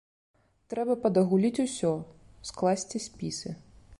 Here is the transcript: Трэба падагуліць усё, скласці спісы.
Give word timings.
Трэба 0.73 0.95
падагуліць 1.03 1.63
усё, 1.65 1.93
скласці 2.51 3.05
спісы. 3.09 3.49